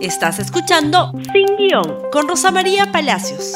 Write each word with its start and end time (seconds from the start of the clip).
Estás 0.00 0.38
escuchando 0.38 1.12
Sin 1.32 1.56
Guión 1.56 2.02
con 2.12 2.28
Rosa 2.28 2.52
María 2.52 2.92
Palacios. 2.92 3.54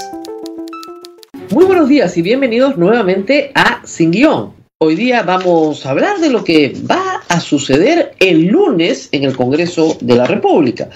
Muy 1.50 1.64
buenos 1.66 1.88
días 1.88 2.16
y 2.16 2.22
bienvenidos 2.22 2.76
nuevamente 2.76 3.52
a 3.54 3.80
Sin 3.86 4.10
Guión. 4.10 4.52
Hoy 4.80 4.96
día 4.96 5.22
vamos 5.22 5.86
a 5.86 5.90
hablar 5.90 6.18
de 6.18 6.30
lo 6.30 6.42
que 6.42 6.74
va 6.90 7.22
a 7.28 7.38
suceder 7.38 8.16
el 8.18 8.48
lunes 8.48 9.08
en 9.12 9.22
el 9.22 9.36
Congreso 9.36 9.96
de 10.00 10.16
la 10.16 10.26
República. 10.26 10.90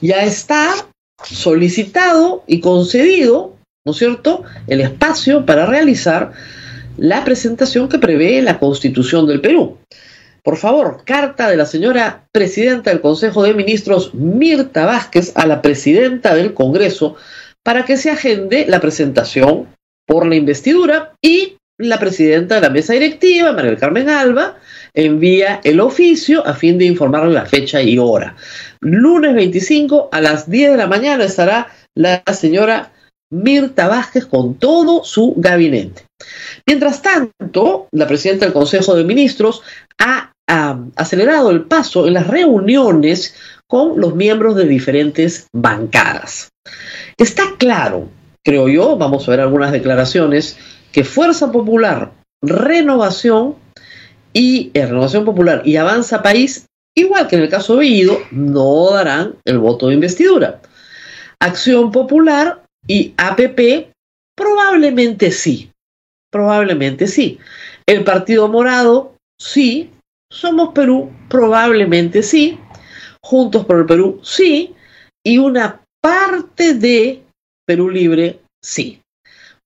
Ya 0.00 0.24
está 0.24 0.72
solicitado 1.24 2.42
y 2.46 2.60
concedido, 2.60 3.56
¿no 3.84 3.92
es 3.92 3.98
cierto?, 3.98 4.44
el 4.66 4.80
espacio 4.80 5.44
para 5.44 5.66
realizar 5.66 6.32
la 6.96 7.22
presentación 7.22 7.90
que 7.90 7.98
prevé 7.98 8.40
la 8.40 8.58
Constitución 8.58 9.26
del 9.26 9.42
Perú. 9.42 9.76
Por 10.42 10.56
favor, 10.56 11.02
carta 11.04 11.50
de 11.50 11.56
la 11.56 11.66
señora 11.66 12.26
presidenta 12.32 12.90
del 12.90 13.00
Consejo 13.00 13.42
de 13.42 13.54
Ministros, 13.54 14.14
Mirta 14.14 14.86
Vázquez, 14.86 15.32
a 15.34 15.46
la 15.46 15.60
presidenta 15.62 16.34
del 16.34 16.54
Congreso 16.54 17.16
para 17.62 17.84
que 17.84 17.96
se 17.96 18.10
agende 18.10 18.64
la 18.66 18.80
presentación 18.80 19.68
por 20.06 20.26
la 20.26 20.36
investidura 20.36 21.12
y 21.20 21.56
la 21.78 21.98
presidenta 21.98 22.56
de 22.56 22.60
la 22.60 22.70
mesa 22.70 22.92
directiva, 22.92 23.52
María 23.52 23.76
Carmen 23.76 24.08
Alba, 24.08 24.56
envía 24.92 25.60
el 25.64 25.80
oficio 25.80 26.46
a 26.46 26.54
fin 26.54 26.78
de 26.78 26.84
informarle 26.84 27.32
la 27.32 27.46
fecha 27.46 27.82
y 27.82 27.98
hora. 27.98 28.36
Lunes 28.80 29.34
25 29.34 30.10
a 30.12 30.20
las 30.20 30.50
10 30.50 30.72
de 30.72 30.76
la 30.76 30.86
mañana 30.86 31.24
estará 31.24 31.68
la 31.94 32.22
señora 32.32 32.92
Mirta 33.30 33.88
Vázquez 33.88 34.26
con 34.26 34.56
todo 34.56 35.04
su 35.04 35.34
gabinete. 35.36 36.04
Mientras 36.66 37.00
tanto, 37.02 37.88
la 37.92 38.06
presidenta 38.06 38.44
del 38.44 38.52
Consejo 38.52 38.94
de 38.94 39.04
Ministros 39.04 39.62
ha, 39.98 40.29
acelerado 40.96 41.50
el 41.50 41.62
paso 41.62 42.06
en 42.06 42.14
las 42.14 42.26
reuniones 42.26 43.34
con 43.66 44.00
los 44.00 44.16
miembros 44.16 44.56
de 44.56 44.66
diferentes 44.66 45.46
bancadas. 45.52 46.48
Está 47.16 47.54
claro, 47.58 48.08
creo 48.44 48.68
yo, 48.68 48.96
vamos 48.96 49.26
a 49.26 49.30
ver 49.30 49.40
algunas 49.40 49.70
declaraciones, 49.70 50.58
que 50.92 51.04
Fuerza 51.04 51.52
Popular, 51.52 52.12
Renovación 52.42 53.54
y 54.32 54.70
eh, 54.74 54.86
Renovación 54.86 55.24
Popular 55.24 55.62
y 55.64 55.76
Avanza 55.76 56.22
País, 56.22 56.66
igual 56.96 57.28
que 57.28 57.36
en 57.36 57.42
el 57.42 57.48
caso 57.48 57.74
de 57.74 57.80
Bellido, 57.80 58.18
no 58.32 58.90
darán 58.90 59.36
el 59.44 59.58
voto 59.58 59.88
de 59.88 59.94
investidura. 59.94 60.60
Acción 61.38 61.92
Popular 61.92 62.62
y 62.88 63.14
APP 63.16 63.92
probablemente 64.36 65.30
sí, 65.30 65.70
probablemente 66.30 67.06
sí. 67.06 67.38
El 67.86 68.02
Partido 68.04 68.48
Morado 68.48 69.14
sí, 69.38 69.90
Somos 70.30 70.72
Perú 70.72 71.10
probablemente 71.28 72.22
sí, 72.22 72.58
Juntos 73.22 73.66
por 73.66 73.80
el 73.80 73.86
Perú 73.86 74.20
sí, 74.22 74.74
y 75.24 75.38
una 75.38 75.84
parte 76.00 76.74
de 76.74 77.24
Perú 77.66 77.90
Libre 77.90 78.40
sí. 78.62 79.02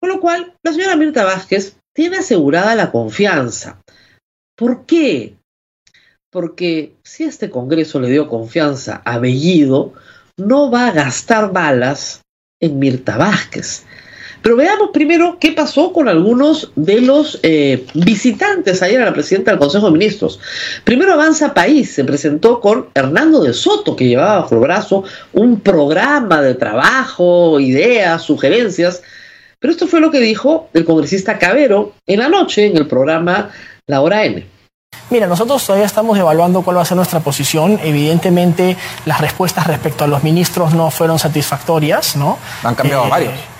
Con 0.00 0.10
lo 0.10 0.20
cual, 0.20 0.54
la 0.62 0.72
señora 0.72 0.96
Mirta 0.96 1.24
Vázquez 1.24 1.76
tiene 1.94 2.18
asegurada 2.18 2.74
la 2.74 2.90
confianza. 2.90 3.80
¿Por 4.56 4.84
qué? 4.84 5.36
Porque 6.30 6.94
si 7.04 7.24
este 7.24 7.48
Congreso 7.48 8.00
le 8.00 8.10
dio 8.10 8.28
confianza 8.28 9.00
a 9.04 9.18
Bellido, 9.18 9.94
no 10.36 10.70
va 10.70 10.88
a 10.88 10.92
gastar 10.92 11.52
balas 11.52 12.22
en 12.60 12.78
Mirta 12.78 13.16
Vázquez. 13.16 13.86
Pero 14.44 14.56
veamos 14.56 14.90
primero 14.92 15.38
qué 15.40 15.52
pasó 15.52 15.90
con 15.90 16.06
algunos 16.06 16.70
de 16.76 17.00
los 17.00 17.40
eh, 17.42 17.86
visitantes 17.94 18.82
ayer 18.82 19.00
a 19.00 19.06
la 19.06 19.14
presidenta 19.14 19.50
del 19.50 19.58
Consejo 19.58 19.86
de 19.86 19.92
Ministros. 19.92 20.38
Primero 20.84 21.14
Avanza 21.14 21.54
País 21.54 21.94
se 21.94 22.04
presentó 22.04 22.60
con 22.60 22.88
Hernando 22.94 23.42
de 23.42 23.54
Soto, 23.54 23.96
que 23.96 24.06
llevaba 24.06 24.40
bajo 24.40 24.56
el 24.56 24.60
brazo 24.60 25.04
un 25.32 25.60
programa 25.60 26.42
de 26.42 26.54
trabajo, 26.56 27.58
ideas, 27.58 28.20
sugerencias. 28.20 29.00
Pero 29.60 29.72
esto 29.72 29.86
fue 29.86 30.02
lo 30.02 30.10
que 30.10 30.20
dijo 30.20 30.68
el 30.74 30.84
congresista 30.84 31.38
Cabero 31.38 31.94
en 32.06 32.18
la 32.18 32.28
noche 32.28 32.66
en 32.66 32.76
el 32.76 32.86
programa 32.86 33.48
La 33.86 34.02
Hora 34.02 34.26
N. 34.26 34.46
Mira, 35.08 35.26
nosotros 35.26 35.64
todavía 35.64 35.86
estamos 35.86 36.18
evaluando 36.18 36.60
cuál 36.60 36.76
va 36.76 36.82
a 36.82 36.84
ser 36.84 36.98
nuestra 36.98 37.20
posición. 37.20 37.80
Evidentemente, 37.82 38.76
las 39.06 39.22
respuestas 39.22 39.66
respecto 39.68 40.04
a 40.04 40.06
los 40.06 40.22
ministros 40.22 40.74
no 40.74 40.90
fueron 40.90 41.18
satisfactorias, 41.18 42.14
¿no? 42.16 42.36
Han 42.62 42.74
cambiado 42.74 43.06
Eh, 43.06 43.08
varios. 43.08 43.53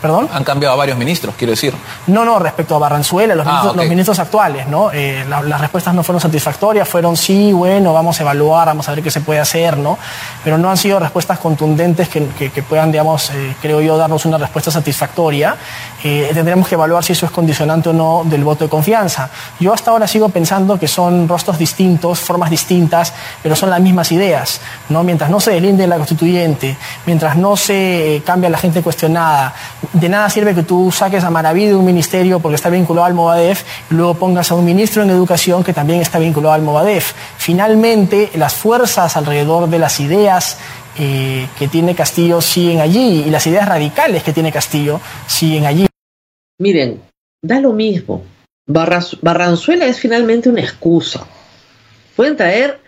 ¿Perdón? 0.00 0.28
Han 0.32 0.44
cambiado 0.44 0.74
a 0.74 0.78
varios 0.78 0.96
ministros, 0.96 1.34
quiero 1.36 1.50
decir. 1.50 1.74
No, 2.06 2.24
no, 2.24 2.38
respecto 2.38 2.74
a 2.74 2.78
Barranzuela, 2.78 3.34
los, 3.34 3.46
Ah, 3.46 3.50
ministros, 3.50 3.72
ok. 3.72 3.76
los 3.76 3.88
ministros 3.88 4.18
actuales, 4.18 4.66
¿no? 4.66 4.90
Eh, 4.92 5.24
la- 5.28 5.42
las 5.42 5.60
respuestas 5.60 5.92
no 5.94 6.02
fueron 6.02 6.20
satisfactorias, 6.20 6.88
fueron 6.88 7.16
sí, 7.18 7.52
bueno, 7.52 7.92
vamos 7.92 8.18
a 8.18 8.22
evaluar, 8.22 8.66
vamos 8.68 8.88
a 8.88 8.92
ver 8.94 9.02
qué 9.04 9.10
se 9.10 9.20
puede 9.20 9.40
hacer, 9.40 9.76
¿no? 9.76 9.98
Pero 10.42 10.56
no 10.56 10.70
han 10.70 10.76
sido 10.78 10.98
respuestas 10.98 11.38
contundentes 11.38 12.08
que, 12.08 12.26
que- 12.28 12.50
que 12.50 12.62
puedan, 12.62 12.90
digamos, 12.90 13.30
eh, 13.30 13.54
creo 13.60 13.80
yo, 13.82 13.96
darnos 13.98 14.24
una 14.24 14.38
respuesta 14.38 14.70
satisfactoria. 14.70 15.56
Eh, 16.02 16.30
tendremos 16.32 16.66
que 16.66 16.76
evaluar 16.76 17.04
si 17.04 17.12
eso 17.12 17.26
es 17.26 17.32
condicionante 17.32 17.90
o 17.90 17.92
no 17.92 18.22
del 18.24 18.42
voto 18.42 18.64
de 18.64 18.70
confianza. 18.70 19.28
Yo 19.58 19.74
hasta 19.74 19.90
ahora 19.90 20.08
sigo 20.08 20.30
pensando 20.30 20.78
que 20.78 20.88
son 20.88 21.28
rostros 21.28 21.58
distintos, 21.58 22.20
formas 22.20 22.48
distintas, 22.48 23.12
pero 23.42 23.54
son 23.54 23.68
las 23.68 23.80
mismas 23.80 24.10
ideas, 24.12 24.62
¿no? 24.88 25.02
Mientras 25.04 25.28
no 25.28 25.40
se 25.40 25.50
deslinde 25.50 25.86
la 25.86 25.96
constituyente, 25.96 26.76
mientras 27.04 27.36
no 27.36 27.54
se 27.56 28.22
cambia 28.24 28.48
la 28.48 28.56
gente 28.58 28.80
cuestionada, 28.82 29.52
de 29.92 30.08
nada 30.08 30.30
sirve 30.30 30.54
que 30.54 30.62
tú 30.62 30.90
saques 30.92 31.24
a 31.24 31.30
Maraví 31.30 31.66
de 31.66 31.74
un 31.74 31.84
ministerio 31.84 32.38
porque 32.38 32.54
está 32.54 32.70
vinculado 32.70 33.06
al 33.06 33.14
Movadef 33.14 33.64
y 33.90 33.94
luego 33.94 34.14
pongas 34.14 34.50
a 34.50 34.54
un 34.54 34.64
ministro 34.64 35.02
en 35.02 35.10
educación 35.10 35.64
que 35.64 35.72
también 35.72 36.00
está 36.00 36.18
vinculado 36.18 36.54
al 36.54 36.62
Movadef. 36.62 37.12
Finalmente, 37.38 38.30
las 38.36 38.54
fuerzas 38.54 39.16
alrededor 39.16 39.68
de 39.68 39.78
las 39.80 39.98
ideas 39.98 40.58
eh, 40.98 41.48
que 41.58 41.66
tiene 41.66 41.94
Castillo 41.94 42.40
siguen 42.40 42.80
allí 42.80 43.24
y 43.26 43.30
las 43.30 43.46
ideas 43.46 43.68
radicales 43.68 44.22
que 44.22 44.32
tiene 44.32 44.52
Castillo 44.52 45.00
siguen 45.26 45.66
allí. 45.66 45.86
Miren, 46.58 47.00
da 47.42 47.58
lo 47.58 47.72
mismo. 47.72 48.22
Barranzuela 48.66 49.86
es 49.86 49.98
finalmente 49.98 50.48
una 50.48 50.60
excusa. 50.60 51.26
Pueden 52.14 52.36
traer 52.36 52.78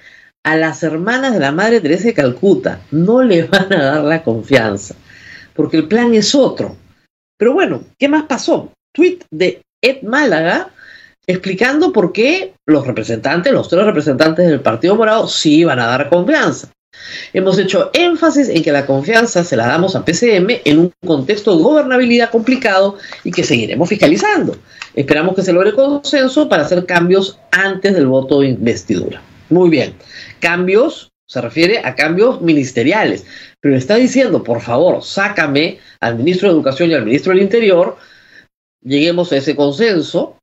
a 0.45 0.57
las 0.57 0.83
hermanas 0.83 1.33
de 1.33 1.41
la 1.41 1.51
Madre 1.51 1.81
Teresa 1.81 2.05
de 2.05 2.15
Calcuta. 2.15 2.81
No 2.93 3.23
le 3.23 3.45
van 3.45 3.73
a 3.73 3.85
dar 3.85 4.05
la 4.05 4.23
confianza, 4.23 4.95
porque 5.55 5.79
el 5.79 5.89
plan 5.89 6.15
es 6.15 6.35
otro. 6.35 6.77
Pero 7.43 7.55
bueno, 7.55 7.83
¿qué 7.99 8.09
más 8.09 8.27
pasó? 8.27 8.71
Tweet 8.95 9.19
de 9.33 9.63
Ed 9.83 10.03
Málaga 10.03 10.71
explicando 11.27 11.93
por 11.93 12.13
qué 12.13 12.55
los 12.69 12.87
representantes, 12.87 13.53
los 13.53 13.69
tres 13.69 13.85
representantes 13.85 14.47
del 14.47 14.61
Partido 14.61 14.95
Morado, 14.95 15.27
sí 15.27 15.57
iban 15.57 15.81
a 15.81 15.87
dar 15.87 16.09
confianza. 16.09 16.69
Hemos 17.33 17.59
hecho 17.59 17.91
énfasis 17.95 18.49
en 18.49 18.63
que 18.63 18.71
la 18.71 18.87
confianza 18.87 19.43
se 19.43 19.57
la 19.57 19.67
damos 19.67 19.97
a 19.97 20.05
PCM 20.05 20.61
en 20.65 20.79
un 20.79 20.93
contexto 21.05 21.57
de 21.57 21.65
gobernabilidad 21.65 22.31
complicado 22.31 22.97
y 23.25 23.33
que 23.33 23.43
seguiremos 23.43 23.89
fiscalizando. 23.89 24.57
Esperamos 24.95 25.35
que 25.35 25.43
se 25.43 25.53
logre 25.53 25.75
consenso 25.75 26.49
para 26.49 26.63
hacer 26.63 26.87
cambios 26.87 27.41
antes 27.51 27.93
del 27.93 28.07
voto 28.07 28.43
de 28.43 28.51
investidura. 28.51 29.21
Muy 29.51 29.69
bien. 29.69 29.95
Cambios 30.39 31.12
se 31.33 31.41
refiere 31.41 31.81
a 31.83 31.95
cambios 31.95 32.43
ministeriales, 32.43 33.25
pero 33.59 33.75
está 33.75 33.97
diciendo, 33.97 34.45
por 34.45 34.61
favor, 34.61 35.03
sácame 35.03 35.79
al 35.99 36.17
ministro 36.17 36.47
de 36.47 36.55
Educación 36.55 36.91
y 36.91 36.95
al 36.95 37.07
ministro 37.07 37.33
del 37.33 37.41
Interior, 37.41 37.97
lleguemos 38.83 39.33
a 39.33 39.39
ese 39.39 39.57
consenso, 39.57 40.37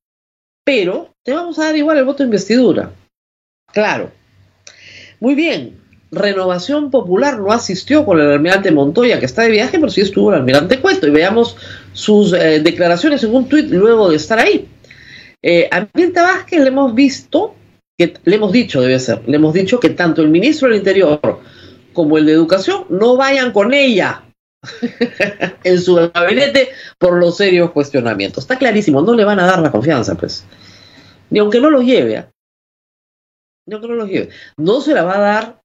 pero 0.65 1.13
te 1.23 1.31
vamos 1.31 1.59
a 1.59 1.65
dar 1.65 1.77
igual 1.77 1.99
el 1.99 2.05
voto 2.05 2.23
de 2.23 2.29
investidura. 2.29 2.91
Claro. 3.71 4.11
Muy 5.19 5.35
bien. 5.35 5.79
Renovación 6.11 6.89
Popular 6.89 7.37
no 7.37 7.51
asistió 7.51 8.03
con 8.03 8.19
el 8.19 8.31
almirante 8.31 8.71
Montoya, 8.71 9.19
que 9.19 9.27
está 9.27 9.43
de 9.43 9.51
viaje, 9.51 9.77
pero 9.77 9.91
sí 9.91 10.01
estuvo 10.01 10.31
el 10.31 10.39
almirante 10.39 10.79
Cueto. 10.79 11.05
Y 11.05 11.11
veamos 11.11 11.55
sus 11.93 12.33
eh, 12.33 12.61
declaraciones 12.61 13.23
en 13.23 13.35
un 13.35 13.47
tuit 13.47 13.69
luego 13.69 14.09
de 14.09 14.15
estar 14.15 14.39
ahí. 14.39 14.67
Eh, 15.43 15.69
a 15.71 15.87
Mirta 15.93 16.23
Vázquez 16.23 16.61
le 16.61 16.69
hemos 16.69 16.95
visto, 16.95 17.53
que 17.99 18.13
le 18.23 18.37
hemos 18.37 18.53
dicho, 18.53 18.79
debe 18.79 18.97
ser, 18.97 19.27
le 19.27 19.35
hemos 19.35 19.53
dicho 19.53 19.77
que 19.77 19.89
tanto 19.89 20.21
el 20.21 20.29
ministro 20.29 20.69
del 20.69 20.77
Interior 20.77 21.19
como 21.91 22.17
el 22.17 22.25
de 22.25 22.31
Educación 22.31 22.85
no 22.87 23.17
vayan 23.17 23.51
con 23.51 23.73
ella 23.73 24.23
en 25.65 25.81
su 25.81 25.95
gabinete 25.95 26.69
por 26.97 27.19
los 27.19 27.35
serios 27.35 27.71
cuestionamientos. 27.71 28.45
Está 28.45 28.57
clarísimo, 28.57 29.01
no 29.01 29.13
le 29.13 29.25
van 29.25 29.41
a 29.41 29.45
dar 29.45 29.59
la 29.59 29.69
confianza, 29.69 30.15
pues. 30.15 30.45
Ni 31.29 31.39
aunque 31.39 31.59
no 31.59 31.69
los 31.69 31.83
lleve, 31.83 32.15
¿ah? 32.15 32.31
ni 33.67 33.73
aunque 33.73 33.89
no 33.89 33.95
los 33.95 34.07
lleve. 34.07 34.29
No 34.55 34.79
se 34.79 34.93
la 34.93 35.03
va 35.03 35.17
a 35.17 35.19
dar 35.19 35.61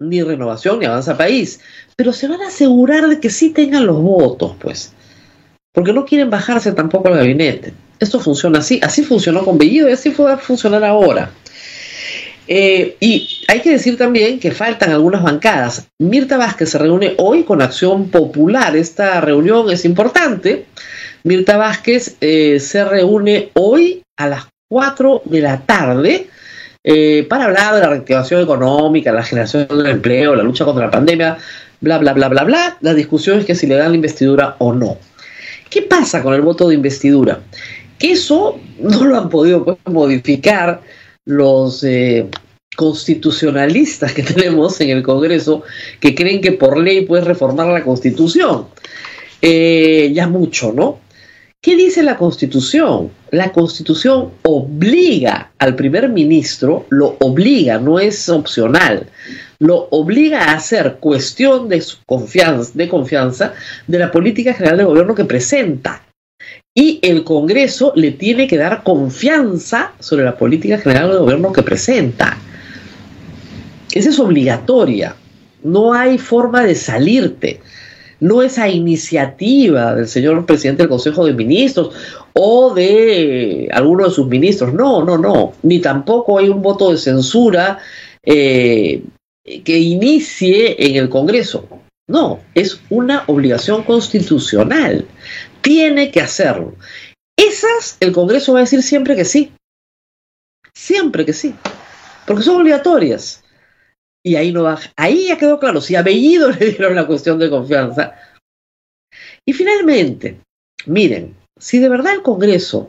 ni 0.00 0.22
Renovación 0.22 0.78
ni 0.78 0.86
Avanza 0.86 1.18
País, 1.18 1.60
pero 1.94 2.14
se 2.14 2.26
van 2.26 2.40
a 2.40 2.48
asegurar 2.48 3.06
de 3.06 3.20
que 3.20 3.28
sí 3.28 3.50
tengan 3.50 3.84
los 3.84 4.00
votos, 4.00 4.56
pues. 4.58 4.94
Porque 5.74 5.92
no 5.92 6.06
quieren 6.06 6.30
bajarse 6.30 6.72
tampoco 6.72 7.08
al 7.08 7.16
gabinete. 7.16 7.74
Esto 8.00 8.18
funciona 8.18 8.60
así, 8.60 8.80
así 8.82 9.04
funcionó 9.04 9.44
con 9.44 9.58
Bellido 9.58 9.90
y 9.90 9.92
así 9.92 10.08
puede 10.08 10.38
funcionar 10.38 10.82
ahora. 10.82 11.30
Eh, 12.48 12.96
y 13.00 13.28
hay 13.48 13.60
que 13.60 13.70
decir 13.70 13.96
también 13.96 14.38
que 14.38 14.52
faltan 14.52 14.90
algunas 14.90 15.22
bancadas. 15.22 15.88
Mirta 15.98 16.36
Vázquez 16.36 16.70
se 16.70 16.78
reúne 16.78 17.14
hoy 17.18 17.42
con 17.42 17.60
Acción 17.60 18.08
Popular. 18.10 18.76
Esta 18.76 19.20
reunión 19.20 19.70
es 19.70 19.84
importante. 19.84 20.66
Mirta 21.24 21.56
Vázquez 21.56 22.16
eh, 22.20 22.60
se 22.60 22.84
reúne 22.84 23.50
hoy 23.54 24.02
a 24.16 24.28
las 24.28 24.46
4 24.68 25.22
de 25.24 25.40
la 25.40 25.60
tarde 25.60 26.28
eh, 26.84 27.26
para 27.28 27.46
hablar 27.46 27.74
de 27.74 27.80
la 27.80 27.88
reactivación 27.88 28.42
económica, 28.42 29.10
la 29.10 29.24
generación 29.24 29.66
del 29.66 29.86
empleo, 29.86 30.36
la 30.36 30.44
lucha 30.44 30.64
contra 30.64 30.84
la 30.84 30.90
pandemia, 30.92 31.36
bla, 31.80 31.98
bla, 31.98 32.12
bla, 32.12 32.28
bla, 32.28 32.44
bla. 32.44 32.78
La 32.80 32.94
discusión 32.94 33.40
es 33.40 33.44
que 33.44 33.56
si 33.56 33.66
le 33.66 33.74
dan 33.74 33.90
la 33.90 33.96
investidura 33.96 34.54
o 34.58 34.72
no. 34.72 34.98
¿Qué 35.68 35.82
pasa 35.82 36.22
con 36.22 36.32
el 36.34 36.42
voto 36.42 36.68
de 36.68 36.76
investidura? 36.76 37.40
Que 37.98 38.12
eso 38.12 38.60
no 38.78 39.04
lo 39.04 39.16
han 39.16 39.28
podido 39.28 39.64
pues, 39.64 39.78
modificar 39.86 40.80
los 41.26 41.84
eh, 41.84 42.28
constitucionalistas 42.76 44.14
que 44.14 44.22
tenemos 44.34 44.80
en 44.80 44.90
el 44.90 45.02
Congreso 45.02 45.62
que 46.00 46.14
creen 46.14 46.40
que 46.40 46.52
por 46.52 46.78
ley 46.78 47.04
puedes 47.04 47.26
reformar 47.26 47.66
la 47.66 47.84
Constitución. 47.84 48.68
Eh, 49.42 50.12
ya 50.14 50.28
mucho, 50.28 50.72
¿no? 50.72 51.00
¿Qué 51.60 51.74
dice 51.74 52.02
la 52.02 52.16
Constitución? 52.16 53.10
La 53.32 53.52
Constitución 53.52 54.30
obliga 54.42 55.50
al 55.58 55.74
primer 55.74 56.08
ministro, 56.08 56.86
lo 56.90 57.16
obliga, 57.20 57.78
no 57.78 57.98
es 57.98 58.28
opcional, 58.28 59.08
lo 59.58 59.88
obliga 59.90 60.44
a 60.44 60.54
hacer 60.54 60.98
cuestión 61.00 61.68
de, 61.68 61.82
confianza, 62.06 62.70
de 62.72 62.88
confianza 62.88 63.54
de 63.86 63.98
la 63.98 64.12
política 64.12 64.54
general 64.54 64.78
de 64.78 64.84
gobierno 64.84 65.14
que 65.14 65.24
presenta. 65.24 66.05
Y 66.78 66.98
el 67.00 67.24
Congreso 67.24 67.94
le 67.96 68.10
tiene 68.10 68.46
que 68.46 68.58
dar 68.58 68.82
confianza 68.82 69.94
sobre 69.98 70.24
la 70.24 70.36
política 70.36 70.76
general 70.76 71.10
de 71.10 71.16
gobierno 71.16 71.50
que 71.50 71.62
presenta. 71.62 72.36
Esa 73.92 74.10
es 74.10 74.18
obligatoria. 74.18 75.16
No 75.62 75.94
hay 75.94 76.18
forma 76.18 76.64
de 76.64 76.74
salirte. 76.74 77.60
No 78.20 78.42
es 78.42 78.58
a 78.58 78.68
iniciativa 78.68 79.94
del 79.94 80.06
señor 80.06 80.44
presidente 80.44 80.82
del 80.82 80.90
Consejo 80.90 81.24
de 81.24 81.32
Ministros 81.32 81.94
o 82.34 82.74
de 82.74 83.70
alguno 83.72 84.04
de 84.04 84.10
sus 84.10 84.28
ministros. 84.28 84.74
No, 84.74 85.02
no, 85.02 85.16
no. 85.16 85.54
Ni 85.62 85.78
tampoco 85.78 86.38
hay 86.38 86.50
un 86.50 86.60
voto 86.60 86.90
de 86.90 86.98
censura 86.98 87.78
eh, 88.22 89.02
que 89.64 89.78
inicie 89.78 90.76
en 90.78 90.96
el 90.96 91.08
Congreso. 91.08 91.66
No, 92.06 92.40
es 92.54 92.80
una 92.90 93.24
obligación 93.28 93.82
constitucional. 93.82 95.06
Tiene 95.66 96.12
que 96.12 96.20
hacerlo. 96.20 96.76
Esas 97.36 97.96
el 97.98 98.12
Congreso 98.12 98.52
va 98.52 98.60
a 98.60 98.62
decir 98.62 98.84
siempre 98.84 99.16
que 99.16 99.24
sí. 99.24 99.52
Siempre 100.72 101.26
que 101.26 101.32
sí. 101.32 101.56
Porque 102.24 102.44
son 102.44 102.60
obligatorias. 102.60 103.42
Y 104.24 104.36
ahí 104.36 104.52
no 104.52 104.62
va. 104.62 104.78
Ahí 104.94 105.26
ya 105.26 105.36
quedó 105.36 105.58
claro. 105.58 105.80
Si 105.80 105.96
a 105.96 106.02
Bellido 106.02 106.50
le 106.52 106.66
dieron 106.66 106.94
la 106.94 107.08
cuestión 107.08 107.40
de 107.40 107.50
confianza. 107.50 108.14
Y 109.44 109.54
finalmente, 109.54 110.38
miren, 110.86 111.34
si 111.58 111.80
de 111.80 111.88
verdad 111.88 112.14
el 112.14 112.22
Congreso 112.22 112.88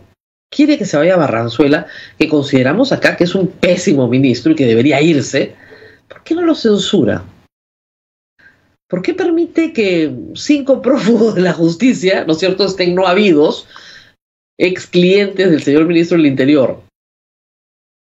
quiere 0.51 0.77
que 0.77 0.85
se 0.85 0.97
vaya 0.97 1.15
a 1.15 1.17
Barranzuela, 1.17 1.87
que 2.19 2.29
consideramos 2.29 2.91
acá 2.91 3.17
que 3.17 3.23
es 3.23 3.33
un 3.33 3.47
pésimo 3.47 4.07
ministro 4.07 4.51
y 4.51 4.55
que 4.55 4.67
debería 4.67 5.01
irse, 5.01 5.55
¿por 6.07 6.23
qué 6.23 6.35
no 6.35 6.43
lo 6.43 6.53
censura? 6.53 7.25
¿Por 8.89 9.01
qué 9.01 9.13
permite 9.13 9.73
que 9.73 10.13
cinco 10.35 10.81
prófugos 10.81 11.35
de 11.35 11.41
la 11.41 11.53
justicia, 11.53 12.25
¿no 12.25 12.33
es 12.33 12.39
cierto?, 12.39 12.65
estén 12.65 12.95
no 12.95 13.05
habidos, 13.05 13.67
ex 14.57 14.87
clientes 14.87 15.49
del 15.49 15.61
señor 15.61 15.85
ministro 15.85 16.17
del 16.17 16.27
Interior? 16.27 16.81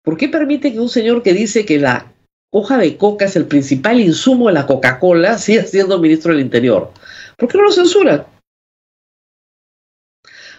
¿Por 0.03 0.17
qué 0.17 0.29
permite 0.29 0.71
que 0.71 0.79
un 0.79 0.89
señor 0.89 1.23
que 1.23 1.33
dice 1.33 1.65
que 1.65 1.79
la 1.79 2.13
hoja 2.53 2.77
de 2.77 2.95
coca 2.95 3.25
es 3.25 3.35
el 3.35 3.47
principal 3.47 3.99
insumo 3.99 4.47
de 4.47 4.53
la 4.53 4.67
Coca-Cola 4.67 5.37
siga 5.39 5.63
siendo 5.63 5.99
ministro 5.99 6.31
del 6.31 6.41
Interior? 6.41 6.91
¿Por 7.37 7.49
qué 7.49 7.57
no 7.57 7.63
lo 7.65 7.71
censura? 7.71 8.27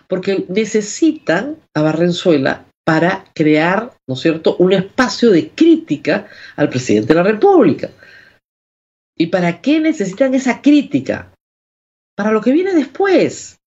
Porque 0.08 0.44
necesitan 0.48 1.56
a 1.74 1.82
Barrenzuela 1.82 2.66
para 2.84 3.24
crear, 3.34 3.92
¿no 4.06 4.14
es 4.14 4.20
cierto?, 4.20 4.56
un 4.58 4.72
espacio 4.72 5.30
de 5.30 5.50
crítica 5.50 6.28
al 6.54 6.68
presidente 6.68 7.08
de 7.08 7.14
la 7.14 7.24
República. 7.24 7.90
¿Y 9.16 9.28
para 9.28 9.60
qué 9.60 9.80
necesitan 9.80 10.34
esa 10.34 10.60
crítica? 10.60 11.32
Para 12.16 12.30
lo 12.30 12.40
que 12.40 12.52
viene 12.52 12.74
después. 12.74 13.58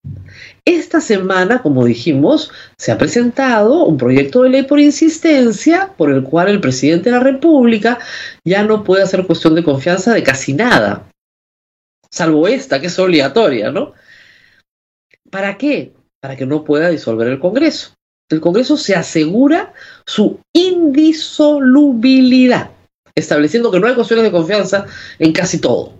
Esta 0.64 1.00
semana, 1.00 1.62
como 1.62 1.84
dijimos, 1.84 2.50
se 2.78 2.92
ha 2.92 2.98
presentado 2.98 3.84
un 3.84 3.96
proyecto 3.96 4.42
de 4.42 4.50
ley 4.50 4.62
por 4.62 4.80
insistencia 4.80 5.92
por 5.96 6.10
el 6.10 6.22
cual 6.22 6.48
el 6.48 6.60
presidente 6.60 7.10
de 7.10 7.16
la 7.16 7.22
República 7.22 7.98
ya 8.44 8.62
no 8.62 8.82
puede 8.82 9.02
hacer 9.02 9.26
cuestión 9.26 9.54
de 9.54 9.64
confianza 9.64 10.14
de 10.14 10.22
casi 10.22 10.52
nada, 10.52 11.08
salvo 12.10 12.48
esta, 12.48 12.80
que 12.80 12.86
es 12.86 12.98
obligatoria, 12.98 13.70
¿no? 13.70 13.92
¿Para 15.30 15.58
qué? 15.58 15.92
Para 16.20 16.36
que 16.36 16.46
no 16.46 16.64
pueda 16.64 16.88
disolver 16.88 17.28
el 17.28 17.38
Congreso 17.38 17.94
el 18.30 18.40
Congreso 18.40 18.76
se 18.76 18.94
asegura 18.94 19.72
su 20.06 20.38
indisolubilidad, 20.52 22.70
estableciendo 23.20 23.70
que 23.70 23.80
no 23.80 23.86
hay 23.86 23.94
cuestiones 23.94 24.24
de 24.24 24.32
confianza 24.32 24.86
en 25.18 25.32
casi 25.32 25.60
todo. 25.60 25.94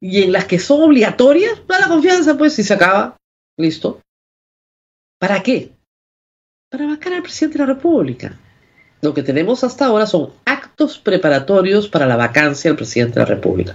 Y 0.00 0.22
en 0.22 0.32
las 0.32 0.44
que 0.44 0.58
son 0.58 0.82
obligatorias, 0.82 1.66
da 1.66 1.80
la 1.80 1.88
confianza, 1.88 2.38
pues, 2.38 2.54
si 2.54 2.62
se 2.62 2.74
acaba, 2.74 3.16
listo. 3.58 4.00
¿Para 5.18 5.42
qué? 5.42 5.72
Para 6.70 6.86
vacar 6.86 7.14
al 7.14 7.22
presidente 7.22 7.58
de 7.58 7.66
la 7.66 7.74
República. 7.74 8.38
Lo 9.00 9.14
que 9.14 9.22
tenemos 9.22 9.62
hasta 9.62 9.86
ahora 9.86 10.06
son 10.06 10.30
actos 10.44 10.98
preparatorios 10.98 11.88
para 11.88 12.06
la 12.06 12.16
vacancia 12.16 12.70
del 12.70 12.76
presidente 12.76 13.14
de 13.14 13.20
la 13.20 13.26
República. 13.26 13.74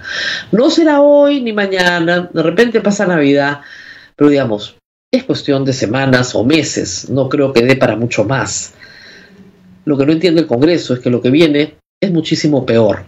No 0.52 0.70
será 0.70 1.00
hoy 1.00 1.40
ni 1.40 1.52
mañana, 1.52 2.30
de 2.32 2.42
repente 2.42 2.80
pasa 2.80 3.06
Navidad, 3.06 3.62
pero 4.16 4.30
digamos, 4.30 4.76
es 5.10 5.24
cuestión 5.24 5.64
de 5.64 5.72
semanas 5.72 6.34
o 6.34 6.44
meses, 6.44 7.08
no 7.08 7.28
creo 7.28 7.52
que 7.52 7.62
dé 7.62 7.76
para 7.76 7.96
mucho 7.96 8.24
más. 8.24 8.74
Lo 9.84 9.96
que 9.96 10.06
no 10.06 10.12
entiende 10.12 10.42
el 10.42 10.46
Congreso 10.46 10.94
es 10.94 11.00
que 11.00 11.10
lo 11.10 11.22
que 11.22 11.30
viene 11.30 11.76
es 12.04 12.12
muchísimo 12.12 12.64
peor. 12.64 13.04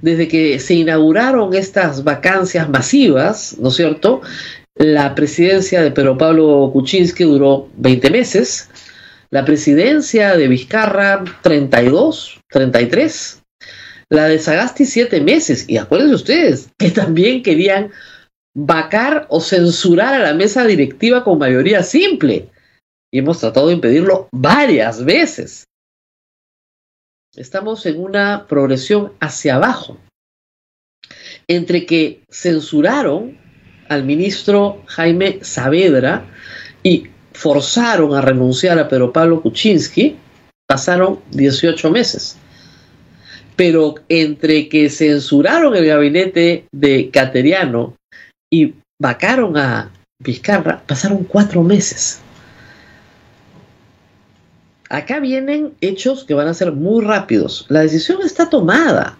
Desde 0.00 0.26
que 0.26 0.58
se 0.58 0.74
inauguraron 0.74 1.54
estas 1.54 2.02
vacancias 2.02 2.68
masivas, 2.68 3.56
¿no 3.60 3.68
es 3.68 3.76
cierto? 3.76 4.20
La 4.74 5.14
presidencia 5.14 5.82
de 5.82 5.90
Pedro 5.90 6.18
Pablo 6.18 6.70
Kuczynski 6.72 7.24
duró 7.24 7.68
20 7.76 8.10
meses, 8.10 8.68
la 9.30 9.44
presidencia 9.44 10.36
de 10.36 10.48
Vizcarra 10.48 11.24
32, 11.42 12.40
33, 12.50 13.42
la 14.10 14.26
de 14.26 14.38
Sagasti 14.38 14.84
7 14.84 15.20
meses, 15.20 15.68
y 15.68 15.76
acuérdense 15.76 16.14
ustedes 16.14 16.68
que 16.78 16.90
también 16.90 17.42
querían 17.42 17.90
vacar 18.54 19.26
o 19.30 19.40
censurar 19.40 20.14
a 20.14 20.24
la 20.24 20.34
mesa 20.34 20.64
directiva 20.66 21.24
con 21.24 21.38
mayoría 21.38 21.82
simple. 21.82 22.48
Y 23.10 23.18
hemos 23.18 23.40
tratado 23.40 23.68
de 23.68 23.74
impedirlo 23.74 24.28
varias 24.32 25.04
veces. 25.04 25.64
Estamos 27.34 27.86
en 27.86 27.98
una 27.98 28.46
progresión 28.46 29.12
hacia 29.18 29.54
abajo. 29.54 29.96
Entre 31.48 31.86
que 31.86 32.22
censuraron 32.28 33.38
al 33.88 34.04
ministro 34.04 34.82
Jaime 34.86 35.38
Saavedra 35.40 36.26
y 36.82 37.06
forzaron 37.32 38.14
a 38.14 38.20
renunciar 38.20 38.78
a 38.78 38.88
Pedro 38.88 39.14
Pablo 39.14 39.40
Kuczynski, 39.40 40.16
pasaron 40.66 41.20
18 41.30 41.90
meses. 41.90 42.36
Pero 43.56 43.94
entre 44.10 44.68
que 44.68 44.90
censuraron 44.90 45.74
el 45.74 45.86
gabinete 45.86 46.66
de 46.70 47.10
Cateriano 47.10 47.96
y 48.50 48.74
vacaron 49.00 49.56
a 49.56 49.90
Vizcarra, 50.22 50.82
pasaron 50.86 51.24
cuatro 51.24 51.62
meses. 51.62 52.20
Acá 54.92 55.20
vienen 55.20 55.72
hechos 55.80 56.24
que 56.24 56.34
van 56.34 56.48
a 56.48 56.52
ser 56.52 56.70
muy 56.70 57.02
rápidos. 57.02 57.64
La 57.70 57.80
decisión 57.80 58.18
está 58.22 58.50
tomada. 58.50 59.16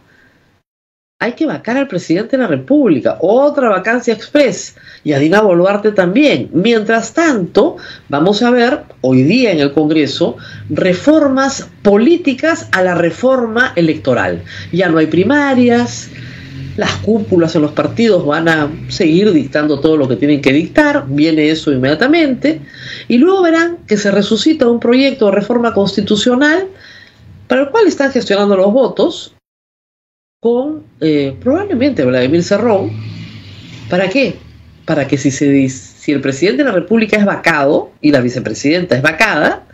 Hay 1.19 1.33
que 1.33 1.47
vacar 1.47 1.79
al 1.79 1.89
presidente 1.89 2.37
de 2.37 2.43
la 2.43 2.47
República. 2.47 3.17
Otra 3.23 3.71
vacancia 3.71 4.13
express. 4.13 4.77
Y 5.03 5.15
a 5.15 5.19
Dina 5.19 5.41
Boluarte 5.41 5.93
también. 5.93 6.51
Mientras 6.53 7.15
tanto, 7.15 7.79
vamos 8.11 8.43
a 8.43 8.51
ver 8.51 8.83
hoy 9.01 9.23
día 9.23 9.51
en 9.51 9.61
el 9.61 9.73
Congreso 9.73 10.37
reformas 10.69 11.71
políticas 11.81 12.69
a 12.73 12.83
la 12.83 12.95
reforma 12.95 13.73
electoral. 13.75 14.43
Ya 14.73 14.91
no 14.91 14.99
hay 14.99 15.07
primarias, 15.07 16.11
las 16.77 16.93
cúpulas 16.97 17.55
en 17.55 17.63
los 17.63 17.73
partidos 17.73 18.25
van 18.25 18.49
a 18.49 18.71
seguir 18.89 19.33
dictando 19.33 19.81
todo 19.81 19.97
lo 19.97 20.09
que 20.09 20.17
tienen 20.17 20.41
que 20.41 20.53
dictar, 20.53 21.05
viene 21.07 21.51
eso 21.51 21.73
inmediatamente, 21.73 22.61
y 23.09 23.19
luego 23.19 23.43
verán 23.43 23.79
que 23.87 23.97
se 23.97 24.11
resucita 24.11 24.69
un 24.69 24.81
proyecto 24.81 25.27
de 25.27 25.33
reforma 25.33 25.73
constitucional 25.75 26.69
para 27.49 27.63
el 27.63 27.71
cual 27.71 27.87
están 27.87 28.13
gestionando 28.13 28.57
los 28.57 28.73
votos 28.73 29.35
con 30.41 30.85
eh, 31.01 31.37
probablemente 31.41 32.05
Vladimir 32.05 32.43
Cerrón. 32.43 32.91
¿Para 33.89 34.09
qué? 34.09 34.39
Para 34.85 35.07
que 35.07 35.17
si, 35.17 35.31
se, 35.31 35.69
si 35.69 36.13
el 36.13 36.21
presidente 36.21 36.65
de 36.65 36.69
la 36.71 36.75
República 36.75 37.17
es 37.17 37.25
vacado 37.25 37.93
y 38.01 38.11
la 38.11 38.21
vicepresidenta 38.21 38.97
es 38.97 39.03
vacada, 39.03 39.67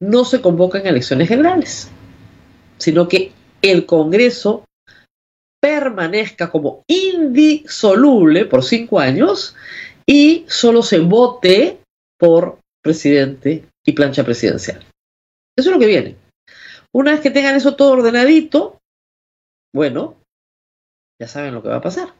no 0.00 0.24
se 0.24 0.40
convocan 0.40 0.86
elecciones 0.86 1.28
generales, 1.28 1.88
sino 2.78 3.08
que 3.08 3.32
el 3.62 3.86
Congreso 3.86 4.64
permanezca 5.62 6.50
como 6.50 6.82
indisoluble 6.88 8.44
por 8.46 8.64
cinco 8.64 8.98
años 8.98 9.54
y 10.04 10.44
solo 10.48 10.82
se 10.82 10.98
vote 10.98 11.78
por 12.18 12.58
presidente 12.82 13.64
y 13.84 13.92
plancha 13.92 14.24
presidencial. 14.24 14.84
Eso 15.56 15.70
es 15.70 15.74
lo 15.74 15.78
que 15.78 15.86
viene. 15.86 16.16
Una 16.92 17.12
vez 17.12 17.20
que 17.20 17.30
tengan 17.30 17.54
eso 17.54 17.76
todo 17.76 17.92
ordenadito, 17.92 18.80
bueno, 19.74 20.16
ya 21.20 21.28
saben 21.28 21.54
lo 21.54 21.62
que 21.62 21.68
va 21.68 21.76
a 21.76 21.82
pasar. 21.82 22.12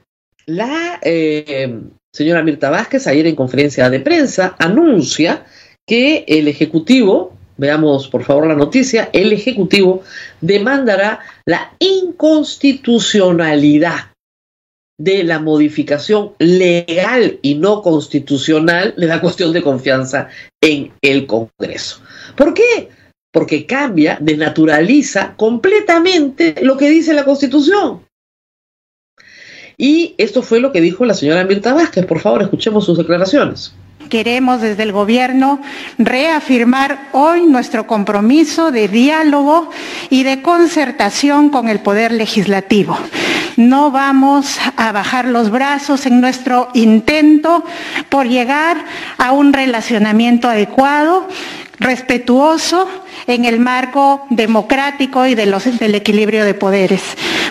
La 0.47 1.01
eh, 1.03 1.81
señora 2.13 2.43
Mirta 2.43 2.69
Vázquez 2.71 3.07
ayer 3.07 3.27
en 3.27 3.37
conferencia 3.37 3.91
de 3.91 4.01
prensa 4.01 4.57
anuncia 4.59 5.45
que 5.87 6.25
el 6.27 6.49
Ejecutivo, 6.49 7.37
veamos 7.57 8.09
por 8.09 8.25
favor 8.25 8.47
la 8.47 8.55
noticia, 8.55 9.11
el 9.13 9.33
Ejecutivo 9.33 10.03
demandará 10.41 11.21
la 11.45 11.75
inconstitucionalidad 11.79 14.12
de 14.99 15.25
la 15.25 15.39
modificación 15.39 16.33
legal 16.39 17.39
y 17.43 17.55
no 17.55 17.83
constitucional 17.83 18.95
de 18.97 19.07
la 19.07 19.21
cuestión 19.21 19.53
de 19.53 19.63
confianza 19.63 20.29
en 20.61 20.93
el 21.01 21.27
Congreso. 21.27 22.01
¿Por 22.37 22.55
qué? 22.55 22.91
Porque 23.33 23.67
cambia, 23.67 24.19
desnaturaliza 24.21 25.35
completamente 25.37 26.57
lo 26.63 26.77
que 26.77 26.91
dice 26.91 27.15
la 27.15 27.25
Constitución. 27.25 28.07
Y 29.79 30.15
esto 30.19 30.43
fue 30.43 30.61
lo 30.61 30.71
que 30.71 30.81
dijo 30.81 31.05
la 31.05 31.15
señora 31.15 31.45
Mirta 31.45 31.73
Vázquez. 31.73 32.07
Por 32.07 32.21
favor, 32.21 32.43
escuchemos 32.43 32.85
sus 32.85 32.99
declaraciones 32.99 33.75
queremos 34.09 34.61
desde 34.61 34.83
el 34.83 34.93
Gobierno 34.93 35.61
reafirmar 35.99 37.09
hoy 37.13 37.47
nuestro 37.47 37.87
compromiso 37.87 38.71
de 38.71 38.89
diálogo 38.89 39.71
y 40.11 40.23
de 40.23 40.43
concertación 40.43 41.51
con 41.51 41.69
el 41.69 41.81
Poder 41.81 42.13
Legislativo. 42.13 42.99
No 43.57 43.91
vamos 43.91 44.59
a 44.77 44.93
bajar 44.93 45.27
los 45.27 45.51
brazos 45.51 46.07
en 46.07 46.21
nuestro 46.21 46.69
intento 46.75 47.65
por 48.09 48.27
llegar 48.27 48.85
a 49.19 49.33
un 49.33 49.53
relacionamiento 49.53 50.49
adecuado, 50.49 51.29
respetuoso 51.79 52.89
en 53.27 53.45
el 53.45 53.61
marco 53.61 54.27
democrático 54.31 55.27
y 55.27 55.35
del 55.35 55.95
equilibrio 55.95 56.45
de 56.45 56.55
poderes. 56.55 57.03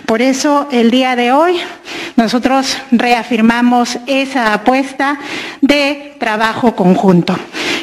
Por 0.05 0.21
eso 0.21 0.67
el 0.71 0.91
día 0.91 1.15
de 1.15 1.31
hoy 1.31 1.59
nosotros 2.15 2.77
reafirmamos 2.91 3.97
esa 4.07 4.53
apuesta 4.53 5.17
de 5.61 6.15
trabajo 6.19 6.75
conjunto. 6.75 7.35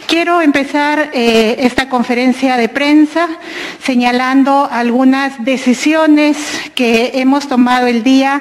Quiero 0.09 0.41
empezar 0.41 1.11
eh, 1.13 1.57
esta 1.59 1.91
conferencia 1.91 2.57
de 2.57 2.71
prensa 2.71 3.29
señalando 3.83 4.67
algunas 4.71 5.45
decisiones 5.45 6.39
que 6.75 7.11
hemos 7.21 7.47
tomado 7.47 7.87
el 7.87 8.03
día 8.03 8.41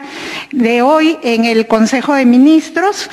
de 0.52 0.82
hoy 0.82 1.18
en 1.24 1.44
el 1.44 1.68
Consejo 1.68 2.14
de 2.14 2.26
Ministros 2.26 3.10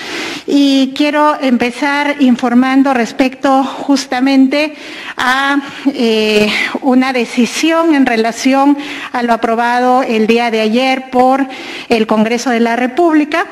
y 0.47 0.95
quiero 0.97 1.37
empezar 1.41 2.15
informando 2.21 2.95
respecto 2.95 3.65
justamente 3.65 4.77
a 5.17 5.61
eh, 5.87 6.49
una 6.81 7.13
decisión 7.13 7.93
en 7.97 8.07
relación 8.07 8.79
a 9.13 9.25
lo 9.25 9.33
aprobado 9.33 10.05
el 10.05 10.29
día 10.29 10.53
de 10.53 10.61
ayer 10.61 11.11
por 11.11 11.45
el 11.89 12.07
Congreso 12.07 12.51
de 12.51 12.61
la 12.61 12.77
República. 12.77 13.47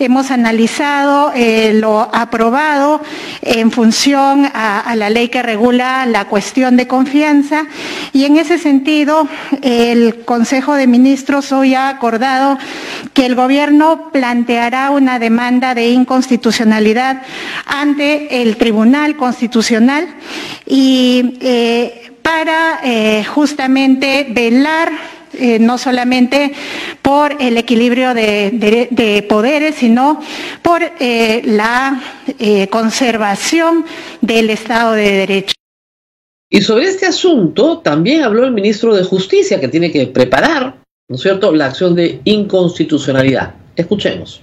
Hemos 0.00 0.32
analizado 0.32 1.30
eh, 1.32 1.74
lo 1.74 2.10
aprobado 2.12 3.00
en 3.42 3.70
función 3.70 4.47
a, 4.52 4.94
la 4.96 5.10
ley 5.10 5.28
que 5.28 5.42
regula 5.42 6.06
la 6.06 6.26
cuestión 6.26 6.76
de 6.76 6.86
confianza. 6.86 7.66
Y 8.12 8.24
en 8.24 8.36
ese 8.36 8.58
sentido 8.58 9.28
el 9.62 10.24
Consejo 10.24 10.74
de 10.74 10.86
Ministros 10.86 11.52
hoy 11.52 11.74
ha 11.74 11.88
acordado 11.88 12.58
que 13.14 13.26
el 13.26 13.34
Gobierno 13.34 14.10
planteará 14.12 14.90
una 14.90 15.18
demanda 15.18 15.74
de 15.74 15.88
inconstitucionalidad 15.90 17.22
ante 17.66 18.42
el 18.42 18.56
Tribunal 18.56 19.16
Constitucional 19.16 20.08
y 20.66 21.38
eh, 21.40 22.12
para 22.22 22.80
eh, 22.84 23.24
justamente 23.24 24.26
velar 24.28 24.92
eh, 25.38 25.58
no 25.58 25.78
solamente 25.78 26.52
por 27.02 27.36
el 27.40 27.56
equilibrio 27.56 28.14
de, 28.14 29.26
poderes, 29.28 29.76
sino 29.76 30.20
por 30.62 30.82
eh, 30.82 31.42
la 31.44 32.02
eh, 32.38 32.68
conservación 32.68 33.84
del 34.20 34.50
Estado 34.50 34.92
de 34.92 35.12
Derecho. 35.12 35.54
Y 36.50 36.62
sobre 36.62 36.86
este 36.86 37.06
asunto 37.06 37.78
también 37.78 38.22
habló 38.22 38.44
el 38.44 38.52
ministro 38.52 38.94
de 38.94 39.04
Justicia, 39.04 39.60
que 39.60 39.68
tiene 39.68 39.92
que 39.92 40.06
preparar, 40.06 40.78
¿no 41.08 41.16
es 41.16 41.22
cierto?, 41.22 41.52
la 41.52 41.66
acción 41.66 41.94
de 41.94 42.20
inconstitucionalidad. 42.24 43.54
Escuchemos. 43.76 44.40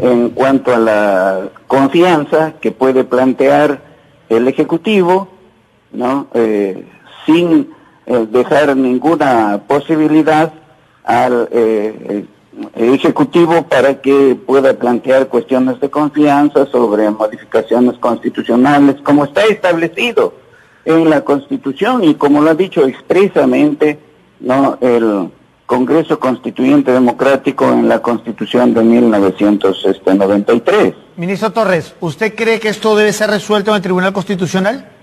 En 0.00 0.30
cuanto 0.30 0.74
a 0.74 0.78
la 0.78 1.48
confianza 1.66 2.54
que 2.60 2.70
puede 2.70 3.04
plantear 3.04 3.82
el 4.28 4.46
Ejecutivo, 4.46 5.28
¿no? 5.92 6.28
sin 7.26 7.68
eh, 8.10 8.26
dejar 8.28 8.76
ninguna 8.76 9.62
posibilidad 9.68 10.52
al 11.04 11.48
eh, 11.52 12.26
Ejecutivo 12.74 13.68
para 13.68 14.00
que 14.00 14.34
pueda 14.34 14.74
plantear 14.74 15.28
cuestiones 15.28 15.80
de 15.80 15.90
confianza 15.90 16.66
sobre 16.66 17.08
modificaciones 17.08 17.96
constitucionales, 17.98 18.96
como 19.04 19.26
está 19.26 19.44
establecido 19.44 20.34
en 20.84 21.08
la 21.08 21.20
Constitución 21.20 22.02
y 22.02 22.16
como 22.16 22.42
lo 22.42 22.50
ha 22.50 22.54
dicho 22.54 22.84
expresamente 22.84 24.00
no 24.40 24.76
el 24.80 25.30
Congreso 25.64 26.18
Constituyente 26.18 26.90
Democrático 26.90 27.70
en 27.70 27.88
la 27.88 28.02
Constitución 28.02 28.74
de 28.74 28.82
1993. 28.82 30.94
Ministro 31.16 31.52
Torres, 31.52 31.94
¿usted 32.00 32.34
cree 32.34 32.58
que 32.58 32.70
esto 32.70 32.96
debe 32.96 33.12
ser 33.12 33.30
resuelto 33.30 33.70
en 33.70 33.76
el 33.76 33.82
Tribunal 33.82 34.12
Constitucional? 34.12 34.98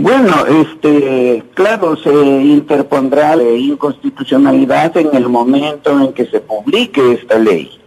Bueno, 0.00 0.46
este, 0.46 1.42
claro, 1.54 1.96
se 1.96 2.10
interpondrá 2.10 3.34
la 3.34 3.50
inconstitucionalidad 3.50 4.96
en 4.96 5.14
el 5.14 5.28
momento 5.28 5.90
en 6.00 6.12
que 6.12 6.24
se 6.26 6.40
publique 6.40 7.14
esta 7.14 7.36
ley. 7.36 7.80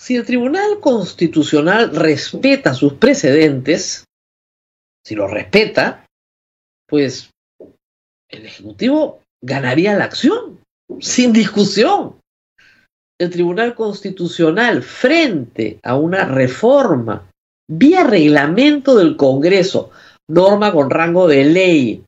Si 0.00 0.16
el 0.16 0.24
Tribunal 0.24 0.80
Constitucional 0.80 1.94
respeta 1.94 2.72
sus 2.72 2.94
precedentes, 2.94 4.06
si 5.04 5.14
lo 5.14 5.28
respeta, 5.28 6.06
pues 6.88 7.30
el 8.30 8.46
Ejecutivo 8.46 9.20
ganaría 9.42 9.94
la 9.94 10.04
acción, 10.04 10.60
sin 11.00 11.34
discusión. 11.34 12.16
El 13.18 13.28
Tribunal 13.28 13.74
Constitucional, 13.74 14.82
frente 14.82 15.78
a 15.82 15.96
una 15.96 16.24
reforma 16.24 17.30
vía 17.68 18.04
reglamento 18.04 18.96
del 18.96 19.16
Congreso, 19.16 19.90
norma 20.30 20.72
con 20.72 20.90
rango 20.90 21.26
de 21.26 21.44
ley 21.44 22.04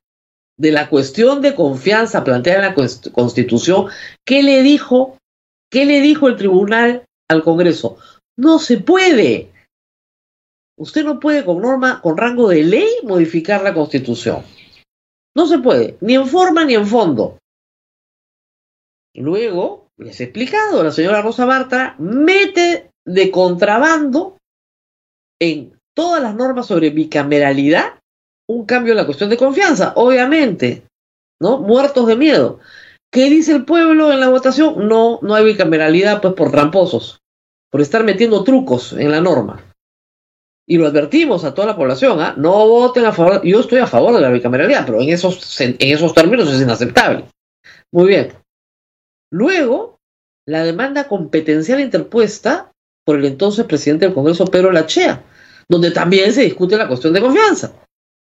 de 0.59 0.73
la 0.73 0.89
cuestión 0.89 1.43
de 1.43 1.55
confianza 1.55 2.23
planteada 2.25 2.67
en 2.67 2.75
la 2.75 3.13
Constitución, 3.13 3.87
¿qué 4.25 4.43
le 4.43 4.63
dijo? 4.63 5.19
¿Qué 5.71 5.85
le 5.85 6.01
dijo 6.01 6.29
el 6.29 6.37
tribunal 6.37 7.05
al 7.29 7.43
Congreso? 7.43 7.99
No 8.37 8.59
se 8.59 8.79
puede. 8.79 9.51
Usted 10.79 11.05
no 11.05 11.19
puede 11.19 11.45
con 11.45 11.61
norma 11.61 12.01
con 12.01 12.17
rango 12.17 12.49
de 12.49 12.63
ley 12.63 12.89
modificar 13.03 13.63
la 13.63 13.75
Constitución. 13.75 14.45
No 15.35 15.47
se 15.47 15.59
puede, 15.59 15.97
ni 16.01 16.15
en 16.15 16.27
forma 16.29 16.65
ni 16.65 16.75
en 16.75 16.87
fondo. 16.87 17.39
Luego, 19.15 19.89
les 19.97 20.21
he 20.21 20.25
explicado, 20.25 20.83
la 20.83 20.93
señora 20.93 21.23
Rosa 21.23 21.47
Marta 21.47 21.97
mete 21.99 22.91
de 23.05 23.31
contrabando 23.31 24.37
en 25.41 25.79
todas 25.95 26.23
las 26.23 26.35
normas 26.35 26.67
sobre 26.67 26.91
bicameralidad 26.91 28.02
un 28.49 28.67
cambio 28.67 28.93
en 28.93 28.99
la 28.99 29.07
cuestión 29.07 29.31
de 29.31 29.37
confianza, 29.37 29.93
obviamente, 29.97 30.85
¿no? 31.41 31.59
Muertos 31.59 32.07
de 32.07 32.17
miedo. 32.17 32.61
¿Qué 33.13 33.29
dice 33.29 33.53
el 33.53 33.65
pueblo 33.65 34.13
en 34.13 34.21
la 34.21 34.31
votación? 34.31 34.89
No, 34.89 35.19
no 35.23 35.35
hay 35.35 35.45
bicameralidad, 35.45 36.21
pues 36.21 36.35
por 36.35 36.51
tramposos, 36.51 37.21
por 37.71 37.81
estar 37.81 38.05
metiendo 38.05 38.45
trucos 38.45 38.93
en 38.95 39.11
la 39.11 39.21
norma. 39.21 39.63
Y 40.67 40.79
lo 40.79 40.87
advertimos 40.87 41.45
a 41.45 41.53
toda 41.53 41.67
la 41.67 41.77
población, 41.77 42.21
¿ah? 42.21 42.35
No 42.37 42.67
voten 42.69 43.05
a 43.05 43.13
favor, 43.13 43.43
yo 43.45 43.61
estoy 43.61 43.81
a 43.81 43.87
favor 43.87 44.15
de 44.15 44.21
la 44.21 44.31
bicameralidad, 44.31 44.87
pero 44.87 45.01
en 45.01 45.11
esos, 45.11 45.61
en 45.61 45.77
esos 45.81 46.15
términos 46.15 46.51
es 46.53 46.63
inaceptable. 46.63 47.27
Muy 47.93 48.07
bien. 48.09 48.33
Luego, 49.31 49.99
la 50.47 50.65
demanda 50.65 51.09
competencial 51.09 51.81
interpuesta 51.81 52.71
por 53.05 53.17
el 53.17 53.25
entonces 53.25 53.67
presidente 53.67 54.07
del 54.07 54.15
Congreso, 54.15 54.47
Pedro 54.47 54.73
Lachea, 54.73 55.25
donde 55.69 55.91
también 55.91 56.33
se 56.33 56.43
discute 56.43 56.77
la 56.77 56.89
cuestión 56.89 57.13
de 57.13 57.21
confianza 57.21 57.73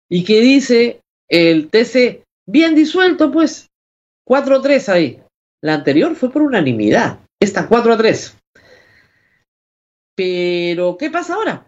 y 0.09 0.23
que 0.23 0.41
dice 0.41 1.01
el 1.29 1.69
TC, 1.69 2.23
bien 2.47 2.75
disuelto, 2.75 3.31
pues, 3.31 3.67
4 4.25 4.57
a 4.57 4.61
3 4.61 4.89
ahí. 4.89 5.23
La 5.61 5.73
anterior 5.73 6.15
fue 6.15 6.31
por 6.31 6.41
unanimidad, 6.41 7.19
esta 7.41 7.67
4 7.67 7.93
a 7.93 7.97
3. 7.97 8.37
Pero, 10.15 10.97
¿qué 10.97 11.09
pasa 11.09 11.35
ahora? 11.35 11.67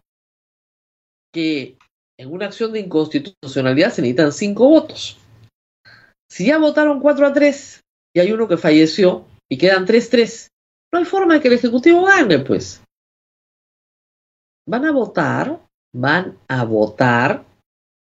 Que 1.34 1.78
en 2.18 2.32
una 2.32 2.48
acción 2.48 2.74
de 2.74 2.80
inconstitucionalidad 2.80 3.92
se 3.92 4.02
necesitan 4.02 4.32
5 4.32 4.68
votos. 4.68 5.18
Si 6.32 6.46
ya 6.48 6.58
votaron 6.58 7.00
4 7.00 7.28
a 7.28 7.34
3 7.34 7.82
y 8.16 8.20
hay 8.20 8.32
uno 8.32 8.48
que 8.48 8.58
falleció 8.58 9.26
y 9.50 9.58
quedan 9.58 9.86
3-3, 9.86 10.48
no 10.92 11.00
hay 11.00 11.06
forma 11.06 11.36
de 11.36 11.42
que 11.42 11.48
el 11.48 11.56
Ejecutivo 11.56 12.06
gane, 12.06 12.40
pues. 12.40 12.82
Van 14.68 14.86
a 14.86 14.92
votar, 14.92 15.66
van 15.94 16.38
a 16.48 16.64
votar 16.64 17.46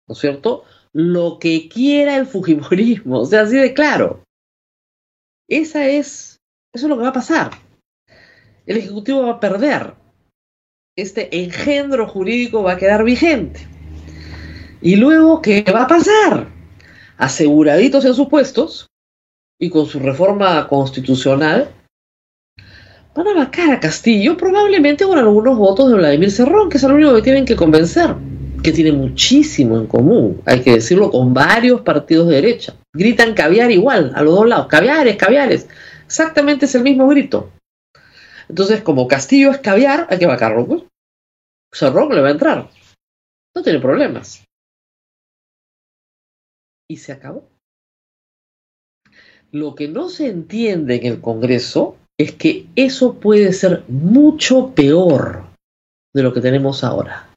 ¿no 0.09 0.15
es 0.15 0.19
cierto? 0.19 0.65
lo 0.93 1.39
que 1.39 1.69
quiera 1.69 2.17
el 2.17 2.27
Fujimorismo, 2.27 3.21
o 3.21 3.27
sea, 3.27 3.43
así 3.43 3.57
de 3.57 3.75
claro. 3.75 4.25
Esa 5.49 5.87
es, 5.87 6.41
eso 6.75 6.87
es 6.87 6.89
lo 6.89 6.97
que 6.97 7.03
va 7.03 7.09
a 7.09 7.13
pasar. 7.13 7.51
El 8.67 8.77
Ejecutivo 8.77 9.23
va 9.23 9.33
a 9.33 9.41
perder. 9.41 9.95
Este 10.97 11.45
engendro 11.45 12.09
jurídico 12.09 12.63
va 12.63 12.73
a 12.73 12.77
quedar 12.77 13.05
vigente. 13.05 13.67
Y 14.81 14.97
luego, 14.97 15.41
¿qué 15.41 15.65
va 15.73 15.85
a 15.85 15.87
pasar? 15.87 16.49
Aseguraditos 17.17 18.05
en 18.05 18.15
sus 18.15 18.29
puestos 18.29 18.89
y 19.61 19.71
con 19.71 19.87
su 19.87 19.99
reforma 19.99 20.69
constitucional, 20.69 21.69
van 23.15 23.29
a 23.29 23.35
vacar 23.35 23.71
a 23.71 23.81
Castillo 23.81 24.37
probablemente 24.37 25.05
con 25.05 25.19
algunos 25.19 25.57
votos 25.59 25.91
de 25.91 25.97
Vladimir 25.97 26.31
Cerrón, 26.31 26.69
que 26.69 26.77
es 26.77 26.85
el 26.85 26.93
único 26.93 27.15
que 27.15 27.23
tienen 27.23 27.45
que 27.45 27.57
convencer, 27.57 28.15
que 28.69 28.75
tiene 28.75 28.93
muchísimo 28.93 29.79
en 29.79 29.87
común, 29.87 30.43
hay 30.45 30.61
que 30.61 30.73
decirlo, 30.73 31.11
con 31.11 31.33
varios 31.33 31.81
partidos 31.81 32.29
de 32.29 32.35
derecha. 32.35 32.75
Gritan 32.95 33.33
caviar 33.33 33.71
igual, 33.71 34.13
a 34.15 34.23
los 34.23 34.35
dos 34.35 34.47
lados, 34.47 34.67
caviares, 34.67 35.17
caviares. 35.17 35.69
Exactamente 36.05 36.67
es 36.67 36.75
el 36.75 36.83
mismo 36.83 37.09
grito. 37.09 37.51
Entonces, 38.47 38.83
como 38.83 39.09
Castillo 39.09 39.51
es 39.51 39.59
caviar, 39.59 40.07
hay 40.11 40.19
que 40.19 40.27
vacarlo, 40.27 40.67
pues. 40.67 40.83
Cerrón 41.73 42.15
le 42.15 42.21
va 42.21 42.29
a 42.29 42.33
entrar. 42.33 42.71
No 43.57 43.63
tiene 43.63 43.81
problemas. 43.81 44.45
Y 46.91 46.99
se 46.99 47.13
acabó. 47.13 47.49
Lo 49.51 49.75
que 49.75 49.89
no 49.89 50.11
se 50.11 50.29
entiende 50.29 50.97
en 50.97 51.07
el 51.07 51.21
Congreso 51.23 51.97
es 52.19 52.33
que 52.33 52.67
eso 52.77 53.15
puede 53.15 53.55
ser 53.55 53.85
mucho 53.89 54.75
peor 54.75 55.47
de 56.15 56.23
lo 56.23 56.35
que 56.35 56.43
tenemos 56.43 56.85
ahora. 56.85 57.28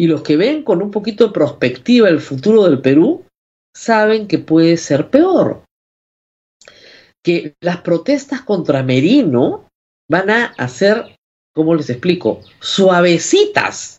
Y 0.00 0.06
los 0.06 0.22
que 0.22 0.38
ven 0.38 0.62
con 0.62 0.80
un 0.80 0.90
poquito 0.90 1.26
de 1.26 1.34
perspectiva 1.34 2.08
el 2.08 2.22
futuro 2.22 2.64
del 2.64 2.80
Perú 2.80 3.26
saben 3.76 4.28
que 4.28 4.38
puede 4.38 4.78
ser 4.78 5.10
peor. 5.10 5.64
Que 7.22 7.52
las 7.60 7.82
protestas 7.82 8.40
contra 8.40 8.82
Merino 8.82 9.68
van 10.08 10.30
a 10.30 10.46
hacer, 10.56 11.18
¿cómo 11.54 11.74
les 11.74 11.90
explico? 11.90 12.40
Suavecitas 12.60 13.98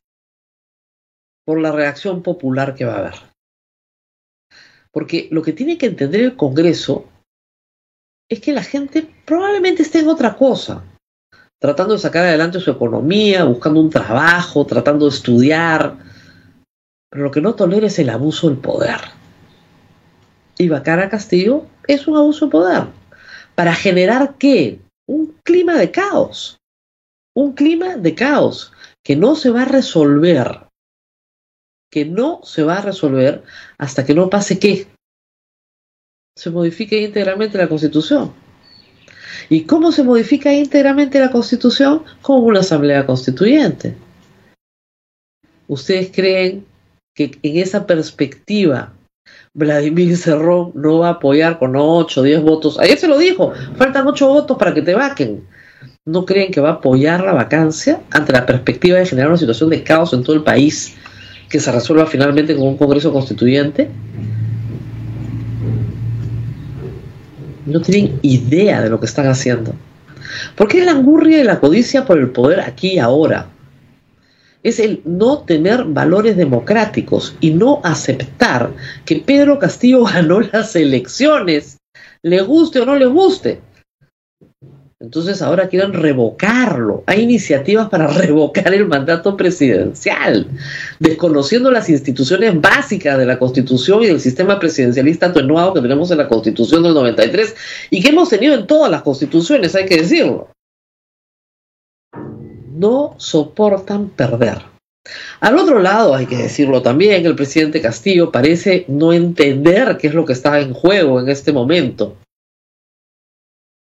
por 1.46 1.62
la 1.62 1.72
reacción 1.72 2.24
popular 2.24 2.74
que 2.74 2.86
va 2.86 2.96
a 2.96 3.00
haber. 3.02 3.20
Porque 4.92 5.28
lo 5.30 5.44
que 5.44 5.54
tiene 5.54 5.78
que 5.78 5.86
entender 5.86 6.22
el 6.22 6.36
Congreso 6.36 7.06
es 8.28 8.42
que 8.42 8.54
la 8.54 8.64
gente 8.64 9.08
probablemente 9.24 9.84
esté 9.84 10.00
en 10.00 10.10
otra 10.10 10.36
cosa, 10.36 10.84
tratando 11.62 11.94
de 11.94 12.00
sacar 12.00 12.26
adelante 12.26 12.60
su 12.60 12.72
economía, 12.72 13.44
buscando 13.44 13.80
un 13.80 13.92
trabajo, 13.92 14.66
tratando 14.66 15.06
de 15.06 15.16
estudiar, 15.16 15.96
pero 17.10 17.26
lo 17.26 17.32
que 17.32 17.40
no 17.40 17.54
tolera 17.54 17.86
es 17.86 18.00
el 18.00 18.10
abuso 18.10 18.50
del 18.50 18.58
poder. 18.58 19.00
Y 20.58 20.70
Bacara 20.70 21.10
Castillo 21.10 21.68
es 21.88 22.08
un 22.08 22.18
abuso 22.18 22.46
de 22.46 22.52
poder. 22.52 22.84
¿Para 23.54 23.76
generar 23.76 24.36
qué? 24.40 24.80
Un 25.08 25.36
clima 25.44 25.76
de 25.76 25.92
caos. 25.92 26.58
Un 27.36 27.54
clima 27.54 27.96
de 27.96 28.16
caos 28.16 28.74
que 29.04 29.16
no 29.16 29.36
se 29.36 29.52
va 29.52 29.62
a 29.62 29.66
resolver. 29.66 30.68
Que 31.92 32.06
no 32.06 32.42
se 32.44 32.64
va 32.64 32.78
a 32.78 32.82
resolver 32.82 33.44
hasta 33.78 34.04
que 34.04 34.16
no 34.16 34.30
pase 34.30 34.58
qué? 34.58 34.88
se 36.36 36.50
modifique 36.50 37.00
íntegramente 37.00 37.58
la 37.58 37.68
Constitución. 37.68 38.34
¿Y 39.50 39.64
cómo 39.64 39.92
se 39.92 40.04
modifica 40.04 40.54
íntegramente 40.54 41.20
la 41.20 41.32
Constitución? 41.32 42.04
Con 42.22 42.44
una 42.44 42.60
asamblea 42.62 43.06
constituyente. 43.06 43.96
¿Ustedes 45.68 46.12
creen 46.14 46.66
que 47.16 47.32
en 47.42 47.58
esa 47.58 47.86
perspectiva 47.86 48.94
Vladimir 49.54 50.18
Cerrón 50.18 50.72
no 50.76 51.00
va 51.00 51.10
a 51.10 51.12
apoyar 51.12 51.60
con 51.60 51.76
8 51.76 52.22
o 52.22 52.24
10 52.24 52.42
votos? 52.42 52.80
Ayer 52.80 52.98
se 52.98 53.08
lo 53.08 53.18
dijo, 53.18 53.54
faltan 53.78 54.08
8 54.08 54.28
votos 54.28 54.58
para 54.58 54.74
que 54.74 54.82
te 54.82 54.94
vaquen. 54.96 55.48
¿No 56.06 56.26
creen 56.26 56.52
que 56.52 56.62
va 56.62 56.70
a 56.70 56.74
apoyar 56.74 57.24
la 57.24 57.34
vacancia 57.34 58.02
ante 58.10 58.34
la 58.34 58.46
perspectiva 58.46 58.98
de 58.98 59.06
generar 59.06 59.30
una 59.30 59.38
situación 59.38 59.70
de 59.70 59.84
caos 59.84 60.14
en 60.14 60.24
todo 60.24 60.36
el 60.36 60.44
país 60.44 60.96
que 61.48 61.60
se 61.60 61.72
resuelva 61.72 62.06
finalmente 62.06 62.56
con 62.56 62.68
un 62.68 62.78
Congreso 62.78 63.14
constituyente? 63.14 63.90
No 67.72 67.82
tienen 67.82 68.20
idea 68.22 68.82
de 68.82 68.90
lo 68.90 69.00
que 69.00 69.06
están 69.06 69.28
haciendo. 69.28 69.74
Porque 70.56 70.80
es 70.80 70.86
la 70.86 70.92
angurria 70.92 71.40
y 71.40 71.44
la 71.44 71.60
codicia 71.60 72.06
por 72.06 72.18
el 72.18 72.30
poder 72.30 72.62
aquí 72.62 72.94
y 72.94 73.00
ahora. 73.00 73.48
Es 74.64 74.80
el 74.80 75.02
no 75.06 75.40
tener 75.40 75.86
valores 75.86 76.38
democráticos 76.38 77.36
y 77.40 77.52
no 77.52 77.82
aceptar 77.84 78.72
que 79.06 79.18
Pedro 79.18 79.58
Castillo 79.58 80.04
ganó 80.14 80.42
las 80.42 80.76
elecciones, 80.76 81.78
le 82.22 82.42
guste 82.42 82.80
o 82.82 82.86
no 82.86 82.96
le 82.96 83.08
guste. 83.08 83.62
Entonces 85.02 85.42
ahora 85.42 85.68
quieren 85.68 85.94
revocarlo. 85.94 87.04
Hay 87.08 87.22
iniciativas 87.22 87.90
para 87.90 88.06
revocar 88.20 88.72
el 88.72 88.86
mandato 88.86 89.36
presidencial, 89.36 90.48
desconociendo 91.00 91.72
las 91.72 91.90
instituciones 91.90 92.60
básicas 92.62 93.18
de 93.18 93.26
la 93.26 93.40
Constitución 93.40 94.04
y 94.04 94.08
del 94.08 94.22
sistema 94.22 94.60
presidencialista 94.60 95.28
atenuado 95.28 95.74
que 95.74 95.82
tenemos 95.82 96.12
en 96.12 96.20
la 96.20 96.28
Constitución 96.28 96.84
del 96.84 96.94
93 96.94 97.56
y 97.90 98.02
que 98.02 98.10
hemos 98.10 98.30
tenido 98.30 98.54
en 98.54 98.68
todas 98.68 98.92
las 98.92 99.02
constituciones, 99.02 99.74
hay 99.74 99.86
que 99.86 99.98
decirlo. 99.98 100.50
No 102.72 103.16
soportan 103.18 104.10
perder. 104.10 104.60
Al 105.40 105.58
otro 105.58 105.80
lado, 105.80 106.14
hay 106.14 106.28
que 106.28 106.38
decirlo 106.38 106.84
también, 106.84 107.26
el 107.26 107.36
presidente 107.36 107.82
Castillo 107.82 108.32
parece 108.32 108.86
no 108.88 109.14
entender 109.14 109.98
qué 109.98 110.08
es 110.08 110.14
lo 110.14 110.26
que 110.26 110.34
está 110.34 110.60
en 110.60 110.74
juego 110.74 111.20
en 111.20 111.30
este 111.30 111.52
momento 111.52 112.18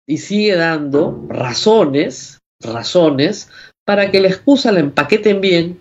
y 0.07 0.19
sigue 0.19 0.57
dando 0.57 1.27
razones, 1.29 2.41
razones, 2.61 3.51
para 3.85 4.11
que 4.11 4.21
la 4.21 4.29
excusa 4.29 4.73
la 4.73 4.81
empaqueten 4.81 5.41
bien 5.41 5.81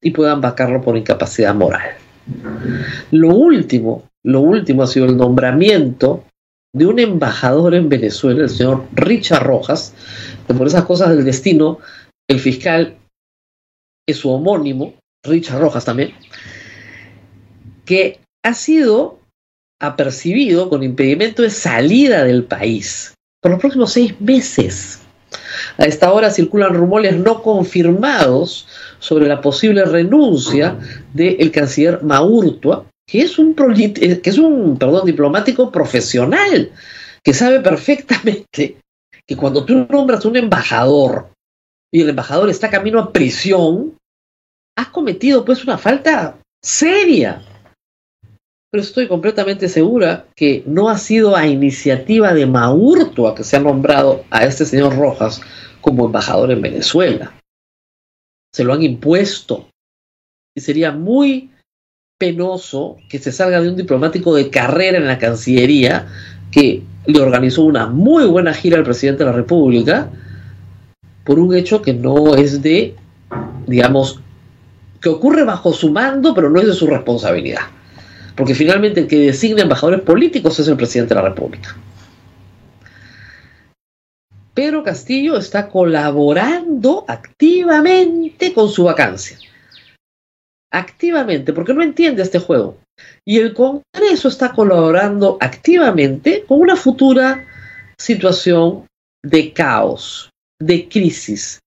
y 0.00 0.10
puedan 0.10 0.40
vacarlo 0.40 0.80
por 0.80 0.96
incapacidad 0.96 1.54
moral. 1.54 1.96
Lo 3.10 3.34
último, 3.34 4.08
lo 4.24 4.40
último 4.40 4.82
ha 4.82 4.86
sido 4.86 5.06
el 5.06 5.16
nombramiento 5.16 6.24
de 6.74 6.86
un 6.86 6.98
embajador 6.98 7.74
en 7.74 7.88
Venezuela, 7.88 8.42
el 8.42 8.50
señor 8.50 8.86
Richard 8.92 9.42
Rojas, 9.42 9.94
que 10.46 10.54
por 10.54 10.66
esas 10.66 10.84
cosas 10.84 11.10
del 11.10 11.24
destino, 11.24 11.78
el 12.28 12.38
fiscal 12.38 12.96
es 14.06 14.18
su 14.18 14.30
homónimo, 14.30 14.94
Richard 15.24 15.60
Rojas 15.60 15.84
también, 15.84 16.12
que 17.84 18.20
ha 18.44 18.54
sido 18.54 19.18
apercibido 19.80 20.68
con 20.68 20.82
impedimento 20.82 21.42
de 21.42 21.50
salida 21.50 22.24
del 22.24 22.44
país 22.44 23.14
por 23.40 23.50
los 23.52 23.60
próximos 23.60 23.92
seis 23.92 24.20
meses. 24.20 25.00
A 25.76 25.84
esta 25.84 26.12
hora 26.12 26.30
circulan 26.30 26.74
rumores 26.74 27.16
no 27.16 27.42
confirmados 27.42 28.66
sobre 28.98 29.26
la 29.26 29.40
posible 29.40 29.84
renuncia 29.84 30.78
del 31.12 31.50
canciller 31.50 32.02
Maurtua, 32.02 32.86
que 33.06 33.20
es 33.20 33.38
un, 33.38 33.54
que 33.54 34.20
es 34.22 34.38
un 34.38 34.78
perdón, 34.78 35.06
diplomático 35.06 35.70
profesional, 35.70 36.72
que 37.22 37.34
sabe 37.34 37.60
perfectamente 37.60 38.80
que 39.26 39.36
cuando 39.36 39.64
tú 39.64 39.86
nombras 39.90 40.24
un 40.24 40.36
embajador 40.36 41.28
y 41.92 42.02
el 42.02 42.10
embajador 42.10 42.50
está 42.50 42.70
camino 42.70 42.98
a 42.98 43.12
prisión, 43.12 43.94
has 44.76 44.88
cometido 44.88 45.44
pues 45.44 45.64
una 45.64 45.78
falta 45.78 46.38
seria 46.62 47.42
pero 48.70 48.82
estoy 48.82 49.08
completamente 49.08 49.68
segura 49.68 50.26
que 50.36 50.62
no 50.66 50.90
ha 50.90 50.98
sido 50.98 51.34
a 51.34 51.46
iniciativa 51.46 52.34
de 52.34 52.46
Maurtua 52.46 53.34
que 53.34 53.44
se 53.44 53.56
ha 53.56 53.60
nombrado 53.60 54.24
a 54.30 54.44
este 54.44 54.66
señor 54.66 54.96
Rojas 54.96 55.40
como 55.80 56.06
embajador 56.06 56.50
en 56.50 56.60
Venezuela. 56.60 57.32
Se 58.52 58.64
lo 58.64 58.74
han 58.74 58.82
impuesto. 58.82 59.68
Y 60.54 60.60
sería 60.60 60.92
muy 60.92 61.50
penoso 62.18 62.96
que 63.08 63.18
se 63.18 63.32
salga 63.32 63.60
de 63.60 63.70
un 63.70 63.76
diplomático 63.76 64.34
de 64.34 64.50
carrera 64.50 64.98
en 64.98 65.06
la 65.06 65.18
Cancillería 65.18 66.08
que 66.50 66.82
le 67.06 67.20
organizó 67.20 67.62
una 67.62 67.86
muy 67.86 68.26
buena 68.26 68.52
gira 68.52 68.76
al 68.76 68.84
presidente 68.84 69.24
de 69.24 69.30
la 69.30 69.36
República 69.36 70.10
por 71.24 71.38
un 71.38 71.54
hecho 71.54 71.80
que 71.80 71.94
no 71.94 72.34
es 72.34 72.60
de, 72.60 72.96
digamos, 73.66 74.20
que 75.00 75.08
ocurre 75.08 75.44
bajo 75.44 75.72
su 75.72 75.92
mando, 75.92 76.34
pero 76.34 76.50
no 76.50 76.60
es 76.60 76.66
de 76.66 76.72
su 76.72 76.86
responsabilidad 76.86 77.77
porque 78.38 78.54
finalmente 78.54 79.00
el 79.00 79.08
que 79.08 79.18
designa 79.18 79.62
embajadores 79.62 80.00
políticos 80.02 80.60
es 80.60 80.68
el 80.68 80.76
presidente 80.76 81.12
de 81.12 81.20
la 81.20 81.28
República. 81.28 81.76
Pedro 84.54 84.84
Castillo 84.84 85.36
está 85.36 85.68
colaborando 85.68 87.04
activamente 87.08 88.52
con 88.54 88.68
su 88.68 88.84
vacancia. 88.84 89.38
Activamente, 90.70 91.52
porque 91.52 91.74
no 91.74 91.82
entiende 91.82 92.22
este 92.22 92.38
juego. 92.38 92.78
Y 93.24 93.38
el 93.38 93.54
Congreso 93.54 94.28
está 94.28 94.52
colaborando 94.52 95.36
activamente 95.40 96.44
con 96.46 96.60
una 96.60 96.76
futura 96.76 97.44
situación 97.98 98.86
de 99.24 99.52
caos, 99.52 100.30
de 100.60 100.88
crisis, 100.88 101.58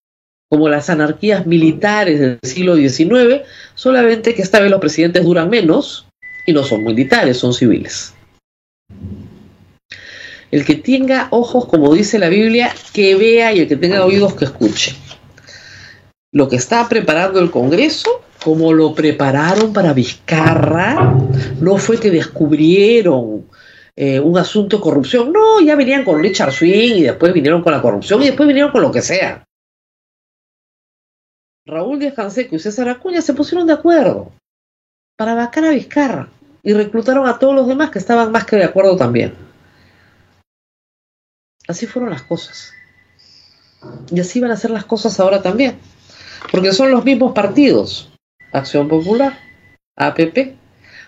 como 0.50 0.70
las 0.70 0.90
anarquías 0.90 1.46
militares 1.46 2.22
del 2.22 2.40
siglo 2.44 2.78
XIX, 2.78 3.42
solamente 3.76 4.34
que 4.34 4.42
esta 4.42 4.62
vez 4.62 4.72
los 4.72 4.80
presidentes 4.80 5.26
duran 5.26 5.50
menos 5.50 6.08
Y 6.46 6.54
no 6.54 6.64
son 6.64 6.84
militares, 6.84 7.38
son 7.38 7.54
civiles. 7.54 8.14
El 10.52 10.66
que 10.66 10.76
tenga 10.76 11.30
ojos, 11.32 11.66
como 11.66 11.94
dice 11.94 12.20
la 12.20 12.28
Biblia, 12.28 12.74
que 12.94 13.16
vea 13.16 13.54
y 13.54 13.62
el 13.62 13.68
que 13.68 13.78
tenga 13.78 14.06
oídos, 14.06 14.36
que 14.36 14.46
escuche. 14.46 14.96
Lo 16.34 16.50
que 16.50 16.58
está 16.58 16.88
preparando 16.90 17.40
el 17.40 17.52
Congreso, 17.52 18.24
como 18.44 18.74
lo 18.74 18.94
prepararon 18.94 19.72
para 19.72 19.94
Vizcarra, 19.94 21.16
no 21.60 21.78
fue 21.78 22.00
que 22.00 22.10
descubrieron 22.10 23.46
eh, 23.96 24.20
un 24.20 24.38
asunto 24.38 24.78
de 24.78 24.84
corrupción. 24.84 25.32
No, 25.32 25.62
ya 25.62 25.76
venían 25.76 26.04
con 26.04 26.22
Richard 26.22 26.52
Swing 26.52 26.96
y 26.96 27.04
después 27.04 27.34
vinieron 27.34 27.62
con 27.62 27.72
la 27.72 27.82
corrupción 27.82 28.22
y 28.22 28.28
después 28.28 28.48
vinieron 28.48 28.72
con 28.72 28.82
lo 28.82 28.92
que 28.92 29.02
sea. 29.02 29.46
Raúl 31.66 32.00
Díaz 32.00 32.14
Canseco 32.14 32.56
y 32.56 32.60
César 32.60 32.90
Acuña 32.90 33.22
se 33.22 33.34
pusieron 33.34 33.68
de 33.68 33.74
acuerdo 33.74 34.32
para 35.22 35.36
vacar 35.36 35.66
a 35.66 35.70
Vizcarra 35.70 36.30
y 36.64 36.74
reclutaron 36.74 37.28
a 37.28 37.38
todos 37.38 37.54
los 37.54 37.68
demás 37.68 37.92
que 37.92 38.00
estaban 38.00 38.32
más 38.32 38.44
que 38.44 38.56
de 38.56 38.64
acuerdo 38.64 38.98
también. 38.98 39.36
Así 41.68 41.86
fueron 41.86 42.10
las 42.10 42.24
cosas. 42.24 42.74
Y 44.10 44.20
así 44.20 44.40
van 44.40 44.50
a 44.50 44.58
ser 44.58 44.72
las 44.72 44.84
cosas 44.84 45.20
ahora 45.20 45.40
también. 45.40 45.78
Porque 46.52 46.74
son 46.74 46.90
los 46.90 47.06
mismos 47.06 47.34
partidos. 47.34 48.12
Acción 48.52 48.88
Popular, 48.88 49.38
APP, 49.96 50.56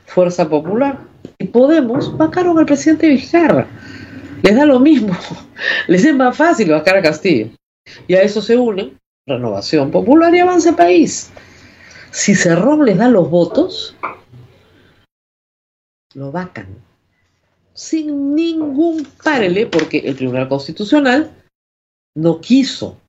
Fuerza 0.06 0.47
Popular 0.47 0.99
y 1.39 1.45
Podemos 1.45 2.15
vacaron 2.15 2.60
al 2.60 2.67
presidente 2.67 3.08
Vizcarra. 3.08 3.65
Les 4.43 4.56
da 4.56 4.67
lo 4.67 4.80
mismo. 4.80 5.17
Les 5.88 6.06
es 6.06 6.13
más 6.13 6.38
fácil 6.38 6.69
vacar 6.69 6.97
a 6.97 7.02
Castillo. 7.02 7.47
Y 8.08 8.13
a 8.13 8.21
eso 8.21 8.43
se 8.43 8.58
unen 8.58 8.95
Renovación 9.26 9.89
Popular 9.89 10.36
y 10.36 10.39
Avance 10.39 10.71
País. 10.73 11.32
Si 12.13 12.36
Cerrón 12.36 12.86
les 12.86 12.97
da 12.99 13.10
los 13.10 13.28
votos, 13.30 13.95
lo 16.13 16.32
vacan. 16.32 16.67
Sin 17.73 18.36
ningún 18.36 19.08
párele, 19.23 19.65
porque 19.65 19.97
el 20.06 20.15
Tribunal 20.15 20.47
Constitucional 20.47 21.32
no 22.15 22.39
quiso 22.39 22.99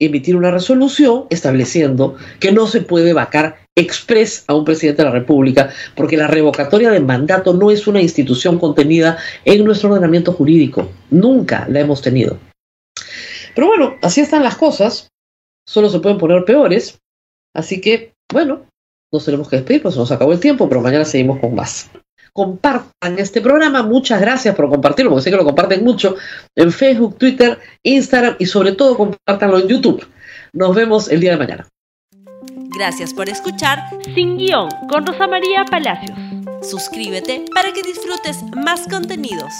emitir 0.00 0.34
una 0.34 0.50
resolución 0.50 1.26
estableciendo 1.28 2.16
que 2.40 2.52
no 2.52 2.66
se 2.66 2.80
puede 2.80 3.12
vacar 3.12 3.58
express 3.76 4.44
a 4.48 4.54
un 4.54 4.64
presidente 4.64 5.02
de 5.02 5.08
la 5.08 5.14
República, 5.14 5.70
porque 5.94 6.16
la 6.16 6.26
revocatoria 6.26 6.90
de 6.90 7.00
mandato 7.00 7.52
no 7.52 7.70
es 7.70 7.86
una 7.86 8.00
institución 8.00 8.58
contenida 8.58 9.18
en 9.44 9.62
nuestro 9.62 9.90
ordenamiento 9.90 10.32
jurídico. 10.32 10.90
Nunca 11.10 11.66
la 11.68 11.80
hemos 11.80 12.00
tenido. 12.00 12.38
Pero 13.54 13.66
bueno, 13.66 13.96
así 14.00 14.22
están 14.22 14.42
las 14.42 14.56
cosas 14.56 15.10
solo 15.66 15.90
se 15.90 16.00
pueden 16.00 16.18
poner 16.18 16.44
peores. 16.44 16.98
Así 17.54 17.80
que, 17.80 18.13
bueno, 18.32 18.66
nos 19.12 19.24
tenemos 19.24 19.48
que 19.48 19.56
despedir, 19.56 19.82
pues 19.82 19.96
nos 19.96 20.10
acabó 20.10 20.32
el 20.32 20.40
tiempo, 20.40 20.68
pero 20.68 20.80
mañana 20.80 21.04
seguimos 21.04 21.38
con 21.38 21.54
más. 21.54 21.90
Compartan 22.32 23.18
este 23.18 23.40
programa, 23.40 23.84
muchas 23.84 24.20
gracias 24.20 24.56
por 24.56 24.68
compartirlo, 24.68 25.10
porque 25.10 25.22
sé 25.22 25.30
que 25.30 25.36
lo 25.36 25.44
comparten 25.44 25.84
mucho 25.84 26.16
en 26.56 26.72
Facebook, 26.72 27.16
Twitter, 27.16 27.58
Instagram 27.84 28.34
y 28.40 28.46
sobre 28.46 28.72
todo 28.72 28.96
compártanlo 28.96 29.60
en 29.60 29.68
YouTube. 29.68 30.04
Nos 30.52 30.74
vemos 30.74 31.08
el 31.08 31.20
día 31.20 31.32
de 31.32 31.36
mañana. 31.36 31.68
Gracias 32.76 33.14
por 33.14 33.28
escuchar 33.28 33.78
Sin 34.14 34.36
Guión 34.36 34.68
con 34.88 35.06
Rosa 35.06 35.28
María 35.28 35.64
Palacios. 35.64 36.18
Suscríbete 36.62 37.44
para 37.54 37.72
que 37.72 37.82
disfrutes 37.82 38.42
más 38.56 38.88
contenidos. 38.88 39.52